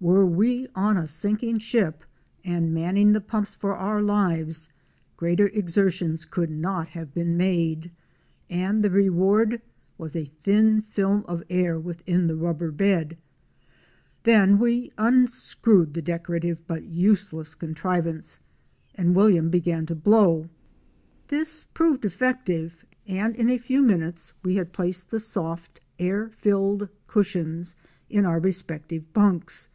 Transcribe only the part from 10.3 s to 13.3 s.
thin film of air within the rubber bed.